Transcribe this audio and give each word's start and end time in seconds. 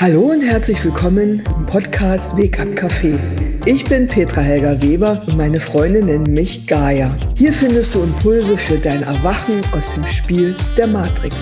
Hallo 0.00 0.30
und 0.30 0.42
herzlich 0.42 0.84
willkommen 0.84 1.42
im 1.56 1.66
Podcast 1.66 2.36
Weg 2.36 2.60
ab 2.60 2.68
Café. 2.76 3.18
Ich 3.66 3.82
bin 3.84 4.06
Petra 4.06 4.42
Helga 4.42 4.80
Weber 4.80 5.24
und 5.26 5.36
meine 5.36 5.60
Freunde 5.60 6.00
nennen 6.00 6.32
mich 6.32 6.68
Gaia. 6.68 7.16
Hier 7.34 7.52
findest 7.52 7.96
du 7.96 8.04
Impulse 8.04 8.56
für 8.56 8.78
dein 8.78 9.02
Erwachen 9.02 9.60
aus 9.76 9.94
dem 9.94 10.06
Spiel 10.06 10.54
der 10.76 10.86
Matrix. 10.86 11.34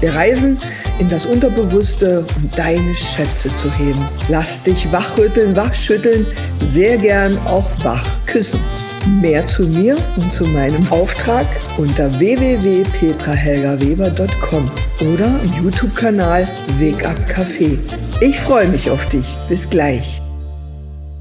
Wir 0.00 0.14
reisen 0.14 0.56
in 0.98 1.10
das 1.10 1.26
Unterbewusste, 1.26 2.24
um 2.36 2.48
deine 2.56 2.94
Schätze 2.94 3.54
zu 3.58 3.70
heben. 3.76 4.00
Lass 4.30 4.62
dich 4.62 4.90
wachrütteln, 4.90 5.54
wachschütteln, 5.54 6.26
sehr 6.62 6.96
gern 6.96 7.36
auch 7.46 7.68
wach 7.84 8.06
küssen. 8.24 8.60
Mehr 9.06 9.46
zu 9.46 9.68
mir 9.68 9.98
und 10.16 10.32
zu 10.32 10.46
meinem 10.46 10.90
Auftrag 10.90 11.46
unter 11.76 12.10
www.petrahelgaweber.com 12.18 14.70
oder 15.12 15.38
im 15.42 15.50
YouTube-Kanal 15.62 16.48
Weg 16.78 17.04
ab 17.04 17.18
Café. 17.28 17.78
Ich 18.22 18.40
freue 18.40 18.66
mich 18.68 18.88
auf 18.88 19.06
dich. 19.10 19.36
Bis 19.46 19.68
gleich. 19.68 20.22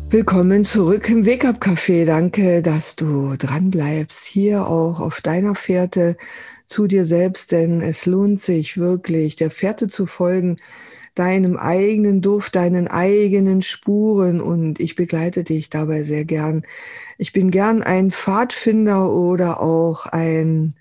Willkommen 0.10 0.64
zurück 0.64 1.10
im 1.10 1.26
Weg 1.26 1.44
ab 1.44 1.58
Café. 1.60 2.06
Danke, 2.06 2.62
dass 2.62 2.96
du 2.96 3.36
dran 3.36 3.70
bleibst. 3.70 4.28
Hier 4.28 4.66
auch 4.66 5.02
auf 5.02 5.20
deiner 5.20 5.54
Fährte 5.54 6.16
zu 6.68 6.88
dir 6.88 7.04
selbst, 7.04 7.52
denn 7.52 7.82
es 7.82 8.06
lohnt 8.06 8.40
sich 8.40 8.78
wirklich, 8.78 9.36
der 9.36 9.50
Fährte 9.50 9.90
zu 9.90 10.06
folgen 10.06 10.56
deinem 11.16 11.58
eigenen 11.58 12.22
Duft, 12.22 12.56
deinen 12.56 12.88
eigenen 12.88 13.62
Spuren 13.62 14.42
und 14.42 14.80
ich 14.80 14.96
begleite 14.96 15.44
dich 15.44 15.70
dabei 15.70 16.04
sehr 16.04 16.26
gern. 16.26 16.64
Ich 17.18 17.34
bin 17.34 17.52
gern 17.52 17.84
ein 17.84 18.12
Pfadfinder 18.12 19.12
oder 19.12 19.62
auch 19.62 20.08
ein 20.08 20.76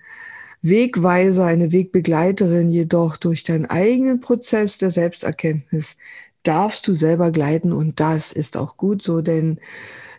Wegweiser, 0.62 1.45
eine 1.45 1.72
Wegbegleiterin, 1.72 2.70
jedoch 2.70 3.16
durch 3.16 3.42
deinen 3.42 3.66
eigenen 3.66 4.20
Prozess 4.20 4.78
der 4.78 4.91
Selbsterkenntnis 4.91 5.96
darfst 6.44 6.88
du 6.88 6.94
selber 6.94 7.30
gleiten 7.30 7.72
und 7.72 8.00
das 8.00 8.33
ist 8.33 8.56
auch 8.56 8.77
gut 8.77 9.03
so, 9.03 9.20
denn 9.20 9.60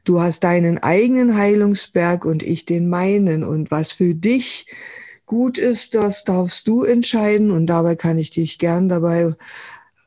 du 0.04 0.22
hast 0.22 0.44
deinen 0.44 0.78
eigenen 0.78 1.38
Heilungsberg 1.38 2.26
und 2.26 2.44
ich 2.44 2.66
den 2.66 2.90
meinen 2.90 3.44
und 3.44 3.72
was 3.72 3.92
für 3.92 4.16
dich 4.16 4.68
gut 5.26 5.58
ist, 5.58 5.96
das 5.96 6.24
darfst 6.24 6.68
du 6.68 6.84
entscheiden 6.84 7.52
und 7.52 7.68
dabei 7.68 7.96
kann 7.96 8.18
ich 8.18 8.30
dich 8.30 8.60
gern 8.60 8.90
dabei 8.90 9.34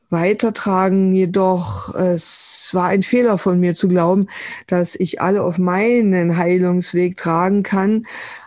weitertragen. 0.09 1.13
Jedoch 1.13 1.93
es 1.95 2.69
war 2.73 2.87
ein 2.89 3.03
Fehler 3.03 3.37
von 3.37 3.59
mir 3.59 3.75
zu 3.75 3.87
glauben, 3.87 4.27
dass 4.67 4.95
ich 4.95 5.21
alle 5.21 5.43
auf 5.43 5.57
meinen 5.57 6.37
Heilungsweg 6.37 7.17
tragen 7.17 7.63
kann. 7.63 8.05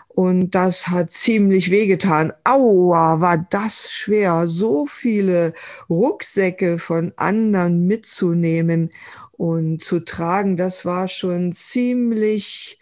Und 0.08 0.54
das 0.54 0.88
hat 0.88 1.10
ziemlich 1.10 1.70
wehgetan. 1.70 2.32
Aua, 2.44 3.20
war 3.20 3.46
das 3.48 3.92
schwer, 3.92 4.46
so 4.46 4.84
viele 4.84 5.54
Rucksäcke 5.88 6.78
von 6.78 7.12
anderen 7.16 7.86
mitzunehmen 7.86 8.90
und 9.32 9.82
zu 9.82 10.00
tragen. 10.00 10.56
Das 10.56 10.84
war 10.84 11.08
schon 11.08 11.52
ziemlich, 11.52 12.78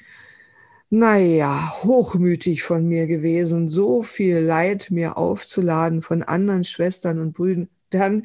naja, 0.90 1.74
hochmütig 1.84 2.62
von 2.64 2.88
mir 2.88 3.06
gewesen, 3.06 3.68
so 3.68 4.02
viel 4.02 4.38
Leid 4.38 4.88
mir 4.90 5.16
aufzuladen 5.16 6.02
von 6.02 6.22
anderen 6.24 6.64
Schwestern 6.64 7.20
und 7.20 7.34
Brüdern 7.34 7.68
dann, 7.90 8.22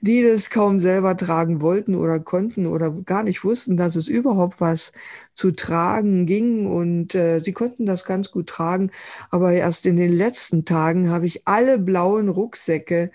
die 0.00 0.22
das 0.22 0.50
kaum 0.50 0.80
selber 0.80 1.16
tragen 1.16 1.60
wollten 1.60 1.94
oder 1.94 2.20
konnten 2.20 2.66
oder 2.66 2.90
gar 3.04 3.22
nicht 3.22 3.44
wussten, 3.44 3.76
dass 3.76 3.96
es 3.96 4.08
überhaupt 4.08 4.60
was 4.60 4.92
zu 5.34 5.50
tragen 5.52 6.26
ging. 6.26 6.66
Und 6.66 7.14
äh, 7.14 7.40
sie 7.40 7.52
konnten 7.52 7.86
das 7.86 8.04
ganz 8.04 8.30
gut 8.30 8.48
tragen. 8.48 8.90
Aber 9.30 9.52
erst 9.52 9.86
in 9.86 9.96
den 9.96 10.12
letzten 10.12 10.64
Tagen 10.64 11.10
habe 11.10 11.26
ich 11.26 11.46
alle 11.46 11.78
blauen 11.78 12.28
Rucksäcke 12.28 13.10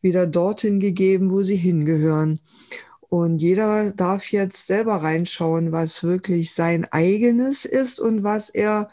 wieder 0.00 0.26
dorthin 0.26 0.80
gegeben, 0.80 1.30
wo 1.30 1.42
sie 1.42 1.56
hingehören. 1.56 2.40
Und 3.08 3.38
jeder 3.38 3.92
darf 3.92 4.32
jetzt 4.32 4.66
selber 4.66 4.96
reinschauen, 4.96 5.70
was 5.70 6.02
wirklich 6.02 6.52
sein 6.52 6.84
eigenes 6.90 7.64
ist 7.64 8.00
und 8.00 8.24
was 8.24 8.50
er 8.50 8.90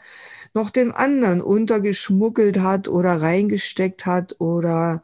noch 0.54 0.70
dem 0.70 0.92
anderen 0.92 1.40
untergeschmuggelt 1.40 2.60
hat 2.60 2.86
oder 2.88 3.20
reingesteckt 3.20 4.06
hat 4.06 4.36
oder 4.38 5.02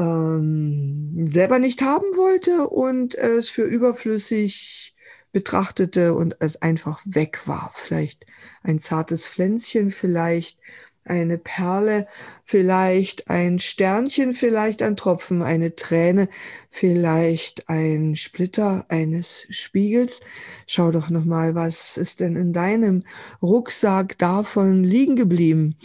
ähm, 0.00 1.28
selber 1.30 1.58
nicht 1.58 1.82
haben 1.82 2.16
wollte 2.16 2.68
und 2.68 3.14
es 3.14 3.50
für 3.50 3.64
überflüssig 3.64 4.94
betrachtete 5.32 6.14
und 6.14 6.36
es 6.40 6.60
einfach 6.62 7.00
weg 7.04 7.46
war. 7.46 7.70
Vielleicht 7.72 8.26
ein 8.62 8.78
zartes 8.78 9.28
Pflänzchen, 9.28 9.90
vielleicht 9.90 10.58
eine 11.04 11.38
Perle, 11.38 12.06
vielleicht 12.44 13.30
ein 13.30 13.58
Sternchen, 13.58 14.32
vielleicht 14.32 14.82
ein 14.82 14.96
Tropfen, 14.96 15.42
eine 15.42 15.74
Träne, 15.74 16.28
vielleicht 16.68 17.68
ein 17.68 18.16
Splitter 18.16 18.84
eines 18.88 19.46
Spiegels. 19.50 20.20
Schau 20.66 20.90
doch 20.90 21.10
noch 21.10 21.24
mal, 21.24 21.54
was 21.54 21.96
ist 21.96 22.20
denn 22.20 22.36
in 22.36 22.52
deinem 22.52 23.04
Rucksack 23.42 24.18
davon 24.18 24.84
liegen 24.84 25.16
geblieben? 25.16 25.76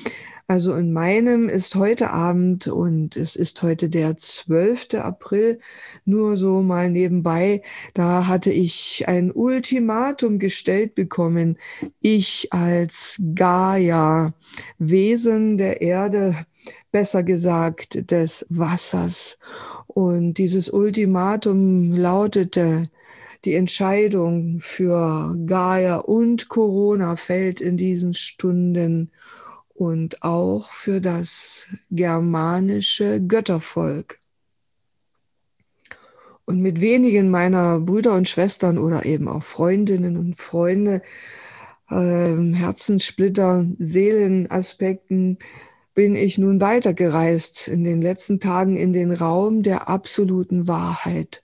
Also 0.47 0.75
in 0.75 0.94
meinem 0.94 1.50
ist 1.50 1.73
heute 1.73 2.11
Abend 2.11 2.67
und 2.67 3.16
es 3.17 3.35
ist 3.35 3.63
heute 3.63 3.89
der 3.89 4.16
12. 4.16 4.94
April, 4.94 5.57
nur 6.06 6.38
so 6.38 6.61
mal 6.61 6.91
nebenbei, 6.91 7.63
da 7.95 8.28
hatte 8.28 8.51
ich 8.51 9.06
ein 9.07 9.31
Ultimatum 9.31 10.38
gestellt 10.38 10.94
bekommen. 10.94 11.57
Ich 12.00 12.53
als 12.53 13.19
Gaia, 13.33 14.35
Wesen 14.78 15.57
der 15.57 15.81
Erde, 15.81 16.35
besser 16.91 17.23
gesagt 17.23 18.12
des 18.12 18.45
Wassers. 18.50 19.39
Und 19.88 20.35
dieses 20.35 20.69
Ultimatum 20.69 21.91
lautete, 21.91 22.91
die 23.45 23.56
Entscheidung 23.56 24.59
für 24.59 25.35
Gaia 25.47 25.97
und 25.97 26.50
Corona 26.50 27.16
fällt 27.16 27.62
in 27.62 27.77
diesen 27.77 28.13
Stunden 28.13 29.12
und 29.75 30.24
auch 30.24 30.72
für 30.72 31.02
das 31.02 31.68
germanische 31.91 33.22
Göttervolk. 33.22 34.19
Und 36.46 36.62
mit 36.62 36.80
wenigen 36.80 37.30
meiner 37.30 37.81
Brüder 37.81 38.13
und 38.13 38.30
Schwestern 38.30 38.78
oder 38.78 39.06
eben 39.06 39.28
auch 39.28 39.44
Freundinnen 39.44 40.16
und 40.16 40.38
Freunde, 40.38 41.02
äh, 41.90 42.36
Herzenssplitter, 42.53 43.66
Seelenaspekten 43.78 45.38
bin 45.94 46.16
ich 46.16 46.38
nun 46.38 46.62
weitergereist 46.62 47.68
in 47.68 47.84
den 47.84 48.02
letzten 48.02 48.40
Tagen 48.40 48.78
in 48.78 48.94
den 48.94 49.12
Raum 49.12 49.62
der 49.62 49.90
absoluten 49.90 50.68
Wahrheit. 50.68 51.44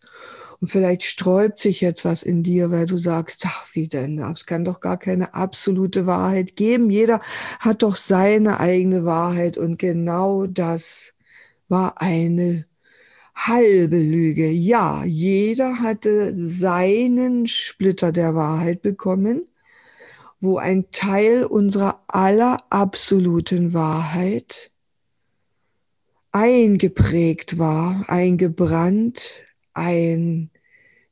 Und 0.62 0.68
vielleicht 0.68 1.02
sträubt 1.02 1.58
sich 1.58 1.82
jetzt 1.82 2.06
was 2.06 2.22
in 2.22 2.44
dir, 2.44 2.70
weil 2.70 2.86
du 2.86 2.96
sagst, 2.96 3.46
ach, 3.48 3.66
wie 3.74 3.88
denn? 3.88 4.20
Es 4.20 4.46
kann 4.46 4.64
doch 4.64 4.80
gar 4.80 4.98
keine 4.98 5.34
absolute 5.34 6.06
Wahrheit 6.06 6.56
geben. 6.56 6.92
Jeder 6.92 7.20
hat 7.60 7.82
doch 7.82 7.96
seine 7.96 8.60
eigene 8.60 9.04
Wahrheit. 9.04 9.58
Und 9.58 9.80
genau 9.80 10.46
das 10.46 11.16
war 11.68 12.00
eine 12.00 12.68
halbe 13.34 13.98
Lüge. 13.98 14.50
Ja, 14.50 15.04
jeder 15.04 15.80
hatte 15.80 16.32
seinen 16.36 17.48
Splitter 17.48 18.12
der 18.12 18.36
Wahrheit 18.36 18.84
bekommen, 18.84 19.48
wo 20.40 20.58
ein 20.58 20.92
Teil 20.92 21.46
unserer 21.46 22.04
aller 22.08 22.60
absoluten 22.70 23.74
Wahrheit 23.74 24.70
eingeprägt 26.32 27.58
war, 27.58 28.06
eingebrannt, 28.08 29.34
ein 29.74 30.50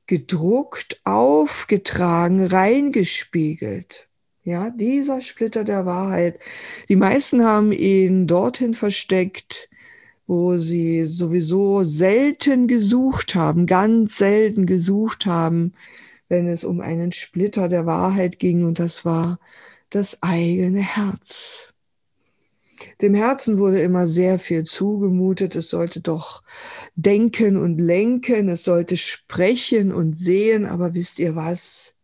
gedruckt, 0.09 0.99
aufgetragen, 1.03 2.47
reingespiegelt. 2.47 4.09
Ja, 4.43 4.71
dieser 4.71 5.21
Splitter 5.21 5.63
der 5.63 5.85
Wahrheit. 5.85 6.39
Die 6.89 6.95
meisten 6.95 7.45
haben 7.45 7.71
ihn 7.71 8.25
dorthin 8.25 8.73
versteckt, 8.73 9.69
wo 10.25 10.57
sie 10.57 11.05
sowieso 11.05 11.83
selten 11.83 12.67
gesucht 12.67 13.35
haben, 13.35 13.67
ganz 13.67 14.17
selten 14.17 14.65
gesucht 14.65 15.27
haben, 15.27 15.73
wenn 16.27 16.47
es 16.47 16.63
um 16.63 16.81
einen 16.81 17.11
Splitter 17.11 17.69
der 17.69 17.85
Wahrheit 17.85 18.39
ging, 18.39 18.65
und 18.65 18.79
das 18.79 19.05
war 19.05 19.39
das 19.91 20.23
eigene 20.23 20.81
Herz. 20.81 21.75
Dem 23.01 23.13
Herzen 23.13 23.59
wurde 23.59 23.81
immer 23.81 24.07
sehr 24.07 24.39
viel 24.39 24.65
zugemutet. 24.65 25.55
Es 25.55 25.69
sollte 25.69 26.01
doch 26.01 26.43
denken 26.95 27.55
und 27.57 27.79
lenken. 27.79 28.49
Es 28.49 28.63
sollte 28.65 28.97
sprechen 28.97 29.93
und 29.93 30.17
sehen. 30.17 30.65
Aber 30.65 30.93
wisst 30.93 31.19
ihr 31.19 31.35
was? 31.35 31.95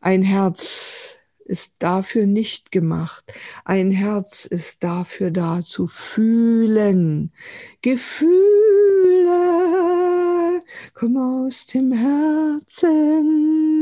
Ein 0.00 0.22
Herz 0.22 1.16
ist 1.44 1.76
dafür 1.78 2.26
nicht 2.26 2.72
gemacht. 2.72 3.32
Ein 3.64 3.90
Herz 3.90 4.46
ist 4.46 4.82
dafür 4.82 5.30
da 5.30 5.62
zu 5.62 5.86
fühlen. 5.86 7.32
Gefühle 7.82 8.32
kommen 10.94 11.46
aus 11.46 11.66
dem 11.66 11.92
Herzen 11.92 13.73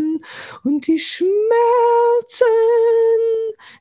und 0.64 0.86
die 0.86 0.98
Schmerzen 0.98 1.26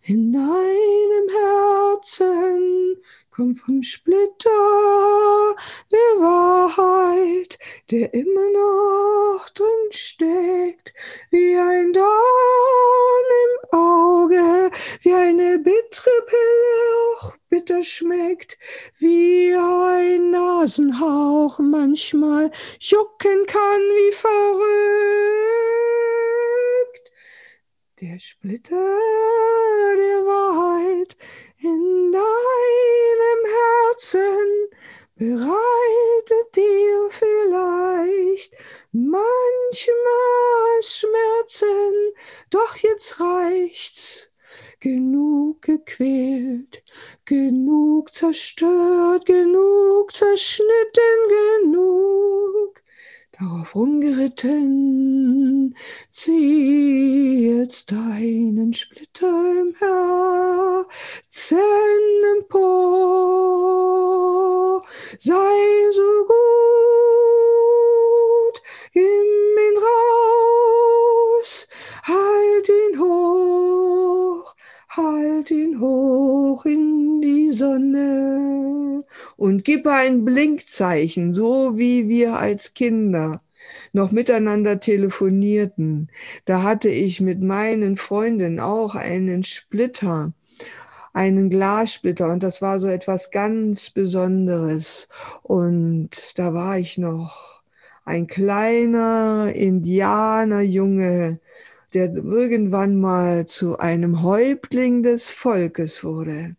in 0.04 0.34
deinem 0.34 1.30
Herzen 1.30 2.98
kommen 3.30 3.56
vom 3.56 3.82
Splitter 3.82 5.56
der 5.92 6.22
Wahrheit 6.22 7.58
der 7.92 8.14
immer 8.14 8.50
noch 8.54 9.50
drin 9.50 9.92
steckt, 9.92 10.94
wie 11.30 11.58
ein 11.58 11.92
Dorn 11.92 12.08
im 13.44 13.78
Auge, 13.78 14.72
wie 15.02 15.14
eine 15.14 15.60
bittere 15.60 16.22
Pille 16.26 17.18
auch 17.18 17.36
bitter 17.50 17.84
schmeckt, 17.84 18.58
wie 18.98 19.54
ein 19.54 20.32
Nasenhauch 20.32 21.60
manchmal 21.60 22.50
jucken 22.80 23.46
kann 23.46 23.82
wie 23.82 24.14
verrückt. 24.14 26.11
Der 28.02 28.18
Splitter 28.18 28.98
der 29.96 30.26
Wahrheit 30.26 31.16
in 31.60 32.12
deinem 32.12 33.42
Herzen 33.46 34.70
bereitet 35.16 36.56
dir 36.56 37.10
vielleicht 37.12 38.56
manchmal 38.92 39.22
Schmerzen, 40.82 42.14
doch 42.50 42.76
jetzt 42.78 43.20
reicht's. 43.20 44.32
Genug 44.80 45.62
gequält, 45.62 46.84
genug 47.26 48.16
zerstört, 48.16 49.28
genug 49.28 50.12
zerschnitten, 50.12 51.30
genug 51.62 52.21
darauf 53.42 53.76
rumgeritten. 53.76 55.76
Zieh 56.12 57.50
jetzt 57.50 57.92
deinen 57.92 58.74
Splitter 58.74 59.62
im 59.62 59.76
Herzen 59.80 61.58
empor. 62.38 63.82
Sei 65.18 65.92
so 65.94 66.26
gut, 66.28 68.62
gib 68.94 69.04
ihn 69.04 69.78
raus, 69.78 71.68
halt 72.04 72.70
ihn 72.70 73.00
hoch, 73.00 74.56
halt 74.90 75.50
ihn 75.52 75.80
hoch 75.80 76.66
in 76.66 77.22
die 77.22 77.50
Sonne 77.50 78.81
und 79.42 79.64
gib 79.64 79.88
ein 79.88 80.24
Blinkzeichen, 80.24 81.34
so 81.34 81.76
wie 81.76 82.08
wir 82.08 82.36
als 82.36 82.76
Kinder 82.76 83.42
noch 83.92 84.12
miteinander 84.12 84.80
telefonierten. 84.80 86.12
Da 86.46 86.62
hatte 86.62 86.90
ich 86.90 87.22
mit 87.22 87.42
meinen 87.42 87.98
Freunden 87.98 88.60
auch 88.60 88.94
einen 88.94 89.44
Splitter, 89.44 90.34
einen 91.12 91.50
Glassplitter 91.50 92.32
und 92.32 92.44
das 92.44 92.62
war 92.62 92.80
so 92.80 92.88
etwas 92.88 93.32
ganz 93.32 93.90
Besonderes. 93.90 95.10
Und 95.42 96.38
da 96.38 96.54
war 96.54 96.78
ich 96.78 97.00
noch 97.00 97.64
ein 98.06 98.28
kleiner 98.28 99.52
Indianerjunge, 99.56 101.40
der 101.96 102.14
irgendwann 102.14 102.96
mal 102.96 103.48
zu 103.48 103.80
einem 103.80 104.22
Häuptling 104.22 105.02
des 105.02 105.32
Volkes 105.32 106.04
wurde. 106.04 106.56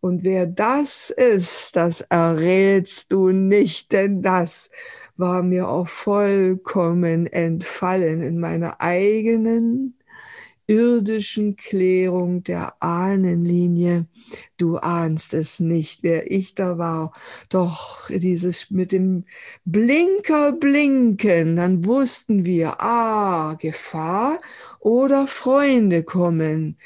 Und 0.00 0.22
wer 0.24 0.46
das 0.46 1.10
ist, 1.10 1.74
das 1.74 2.02
errätst 2.02 3.12
du 3.12 3.30
nicht, 3.30 3.92
denn 3.92 4.22
das 4.22 4.70
war 5.16 5.42
mir 5.42 5.68
auch 5.68 5.88
vollkommen 5.88 7.26
entfallen 7.26 8.22
in 8.22 8.38
meiner 8.38 8.80
eigenen 8.80 9.98
irdischen 10.68 11.56
Klärung 11.56 12.44
der 12.44 12.74
Ahnenlinie. 12.80 14.06
Du 14.58 14.76
ahnst 14.76 15.32
es 15.34 15.60
nicht, 15.60 16.02
wer 16.02 16.30
ich 16.30 16.54
da 16.54 16.78
war. 16.78 17.12
Doch 17.48 18.08
dieses 18.10 18.70
mit 18.70 18.92
dem 18.92 19.24
Blinker 19.64 20.52
blinken, 20.52 21.56
dann 21.56 21.84
wussten 21.86 22.44
wir, 22.44 22.80
ah, 22.80 23.54
Gefahr 23.54 24.38
oder 24.78 25.26
Freunde 25.26 26.04
kommen. 26.04 26.76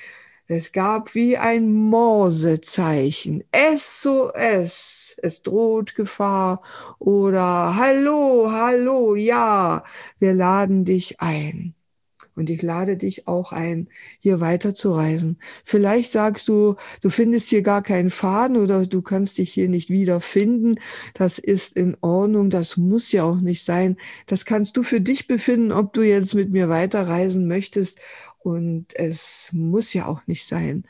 Es 0.47 0.73
gab 0.73 1.15
wie 1.15 1.37
ein 1.37 1.73
Morsezeichen. 1.73 3.45
SOS, 3.53 5.17
es 5.23 5.43
droht 5.43 5.95
Gefahr 5.95 6.61
oder 6.99 7.77
Hallo, 7.77 8.51
hallo, 8.51 9.15
ja, 9.15 9.85
wir 10.19 10.35
laden 10.35 10.85
dich 10.85 11.21
ein. 11.21 11.75
Und 12.35 12.49
ich 12.49 12.63
lade 12.63 12.97
dich 12.97 13.29
auch 13.29 13.53
ein, 13.53 13.89
hier 14.21 14.41
weiterzureisen. 14.41 15.39
Vielleicht 15.65 16.13
sagst 16.13 16.49
du, 16.49 16.77
du 17.03 17.11
findest 17.11 17.49
hier 17.49 17.63
gar 17.63 17.83
keinen 17.83 18.11
Faden 18.11 18.57
oder 18.57 18.87
du 18.87 19.03
kannst 19.03 19.39
dich 19.39 19.53
hier 19.53 19.69
nicht 19.69 19.91
wiederfinden. 19.91 20.77
Das 21.15 21.39
ist 21.39 21.77
in 21.77 21.97
Ordnung. 22.01 22.49
Das 22.49 22.77
muss 22.77 23.13
ja 23.13 23.25
auch 23.25 23.41
nicht 23.41 23.65
sein. 23.65 23.97
Das 24.27 24.45
kannst 24.45 24.77
du 24.77 24.83
für 24.83 25.01
dich 25.01 25.27
befinden, 25.27 25.73
ob 25.73 25.93
du 25.93 26.03
jetzt 26.03 26.35
mit 26.35 26.51
mir 26.51 26.69
weiterreisen 26.69 27.47
möchtest. 27.47 27.99
Und 28.39 28.87
es 28.95 29.51
muss 29.53 29.93
ja 29.93 30.07
auch 30.07 30.27
nicht 30.27 30.49
sein. 30.49 30.85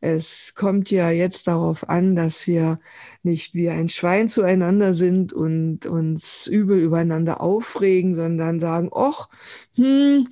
Es 0.00 0.54
kommt 0.54 0.90
ja 0.90 1.10
jetzt 1.10 1.46
darauf 1.48 1.88
an, 1.90 2.16
dass 2.16 2.46
wir 2.46 2.80
nicht 3.22 3.54
wie 3.54 3.68
ein 3.68 3.90
Schwein 3.90 4.28
zueinander 4.28 4.94
sind 4.94 5.32
und 5.34 5.84
uns 5.84 6.46
übel 6.46 6.78
übereinander 6.78 7.42
aufregen, 7.42 8.14
sondern 8.14 8.58
sagen, 8.58 8.90
ach, 8.94 9.28
hm, 9.74 10.28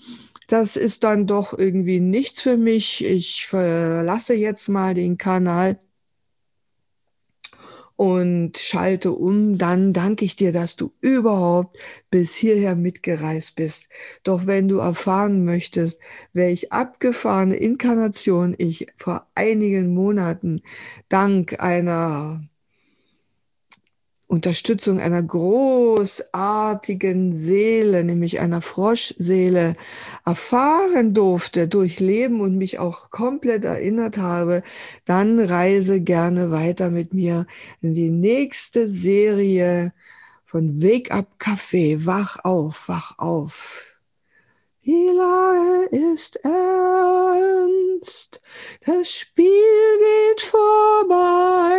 das 0.52 0.76
ist 0.76 1.02
dann 1.04 1.26
doch 1.26 1.58
irgendwie 1.58 1.98
nichts 1.98 2.42
für 2.42 2.58
mich. 2.58 3.02
Ich 3.04 3.46
verlasse 3.46 4.34
jetzt 4.34 4.68
mal 4.68 4.92
den 4.92 5.16
Kanal 5.16 5.78
und 7.96 8.58
schalte 8.58 9.12
um, 9.12 9.56
dann 9.56 9.94
danke 9.94 10.26
ich 10.26 10.36
dir, 10.36 10.52
dass 10.52 10.76
du 10.76 10.92
überhaupt 11.00 11.78
bis 12.10 12.34
hierher 12.34 12.76
mitgereist 12.76 13.56
bist. 13.56 13.88
Doch 14.24 14.46
wenn 14.46 14.68
du 14.68 14.78
erfahren 14.78 15.44
möchtest, 15.46 16.00
welch 16.34 16.70
abgefahrene 16.70 17.56
Inkarnation 17.56 18.54
ich 18.58 18.88
vor 18.98 19.26
einigen 19.34 19.94
Monaten 19.94 20.60
dank 21.08 21.60
einer 21.60 22.42
Unterstützung 24.32 24.98
einer 24.98 25.22
großartigen 25.22 27.34
Seele, 27.34 28.02
nämlich 28.02 28.40
einer 28.40 28.62
Froschseele, 28.62 29.76
erfahren 30.24 31.12
durfte, 31.12 31.68
durchleben 31.68 32.40
und 32.40 32.56
mich 32.56 32.78
auch 32.78 33.10
komplett 33.10 33.66
erinnert 33.66 34.16
habe, 34.16 34.62
dann 35.04 35.38
reise 35.38 36.00
gerne 36.00 36.50
weiter 36.50 36.88
mit 36.88 37.12
mir 37.12 37.46
in 37.82 37.92
die 37.92 38.10
nächste 38.10 38.88
Serie 38.88 39.92
von 40.46 40.82
Wake 40.82 41.12
Up 41.12 41.36
Café. 41.38 42.06
Wach 42.06 42.42
auf, 42.42 42.88
wach 42.88 43.18
auf. 43.18 43.91
Die 44.84 45.06
Lage 45.06 45.86
ist 46.12 46.40
ernst, 46.42 48.40
das 48.84 49.08
Spiel 49.08 49.46
geht 49.46 50.40
vorbei, 50.40 51.78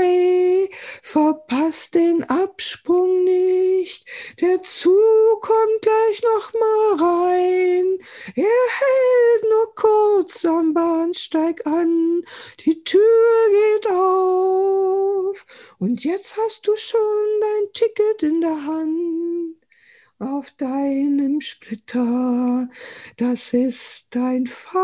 verpasst 1.01 1.95
den 1.95 2.23
Absprung 2.23 3.25
nicht, 3.25 4.07
der 4.39 4.63
Zug 4.63 5.41
kommt 5.41 5.81
gleich 5.81 6.23
noch 6.23 6.53
mal 6.53 6.95
rein, 7.03 7.99
er 8.37 8.45
hält 8.45 9.43
nur 9.49 9.75
kurz 9.75 10.45
am 10.45 10.73
Bahnsteig 10.73 11.67
an, 11.67 12.23
die 12.61 12.85
Tür 12.85 13.01
geht 13.51 13.91
auf. 13.91 15.45
Und 15.77 16.05
jetzt 16.05 16.37
hast 16.37 16.65
du 16.67 16.77
schon 16.77 17.41
dein 17.41 17.73
Ticket 17.73 18.23
in 18.23 18.39
der 18.39 18.65
Hand 18.65 19.62
auf 20.23 20.51
deinem 20.51 21.41
Splitter, 21.41 22.69
das 23.17 23.53
ist 23.53 24.07
dein 24.11 24.47
Pfand. 24.47 24.83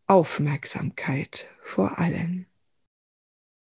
Aufmerksamkeit 0.07 1.47
vor 1.61 1.97
allen. 1.97 2.45